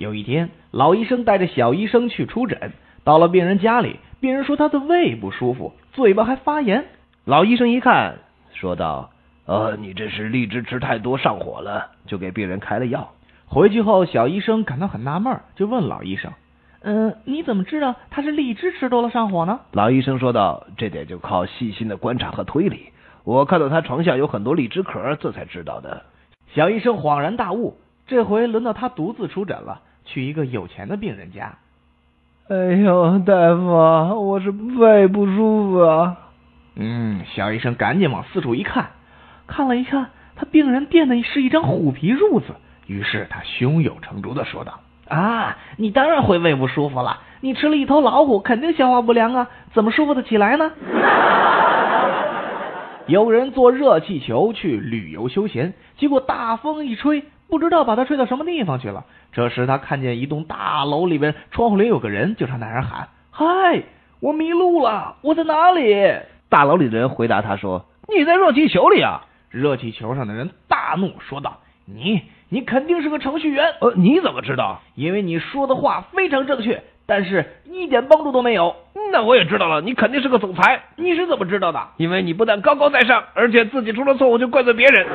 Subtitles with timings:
[0.00, 2.72] 有一天，老医生带着小医生去出诊，
[3.04, 6.86] 到了病人家里，病人说他的胃不舒服，嘴巴还发炎。
[7.26, 8.14] 老医生一看，
[8.54, 9.10] 说道
[9.44, 13.10] ：“呃，你这是荔枝吃太多上火了。”就给病人开了药。
[13.44, 16.32] 回去后，小医生感到很纳闷，就问老医生
[16.80, 22.86] ：“嗯，你怎么知道他是荔枝吃多了上火呢？”老医生说道：“这点就靠细心的观察和推理。
[23.24, 26.04] 我看到他床下有很多荔枝壳，这才知道的。”
[26.54, 27.76] 小医生恍然大悟，
[28.06, 29.82] 这回轮到他独自出诊了。
[30.10, 31.52] 去一个有钱的病人家。
[32.48, 36.16] 哎呦，大夫，我是胃不舒服啊。
[36.74, 38.90] 嗯，小医生赶紧往四处一看，
[39.46, 42.46] 看了一看，他病人垫的是一张虎皮褥子。
[42.88, 47.20] 于是他胸有成竹的说道：“啊，你当然会胃不舒服了。
[47.40, 50.72] 你吃了一头老虎，肯定消化不良啊，怎么舒服得起来呢？”
[53.06, 57.22] 有人坐热气球去旅游休闲，结果大风一吹。
[57.50, 59.04] 不知道把他吹到什么地方去了。
[59.32, 63.82] 这时他看见一栋大楼里边窗户里有个人，就朝那人喊：“嗨，
[64.20, 66.14] 我迷路了，我在哪里？”
[66.48, 73.74] 大楼里的人回答他说：“你在热气球里啊！”热气球上的人大怒，说道：“你，你肯定是个程序员。
[73.80, 74.80] 呃，你怎么知道？
[74.94, 78.76] 因为你说的话非常正确，但是一点帮助都没有。
[79.12, 80.82] 那我也知道了，你肯定是个总裁。
[80.96, 81.80] 你是怎么知道的？
[81.96, 85.06] 因为你不但高高在上，而且自己出了错误就怪罪别人。”